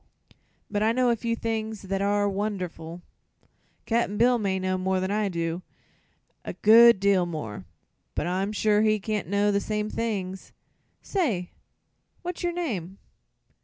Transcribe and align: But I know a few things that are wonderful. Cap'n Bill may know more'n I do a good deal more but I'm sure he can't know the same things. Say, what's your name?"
But 0.71 0.81
I 0.81 0.93
know 0.93 1.11
a 1.11 1.15
few 1.15 1.35
things 1.35 1.83
that 1.83 2.01
are 2.01 2.27
wonderful. 2.27 3.03
Cap'n 3.85 4.17
Bill 4.17 4.39
may 4.39 4.57
know 4.57 4.75
more'n 4.75 5.11
I 5.11 5.29
do 5.29 5.61
a 6.43 6.53
good 6.53 6.99
deal 6.99 7.27
more 7.27 7.65
but 8.15 8.25
I'm 8.25 8.51
sure 8.51 8.81
he 8.81 8.99
can't 8.99 9.27
know 9.27 9.51
the 9.51 9.59
same 9.61 9.91
things. 9.91 10.53
Say, 11.03 11.51
what's 12.23 12.41
your 12.41 12.51
name?" 12.51 12.97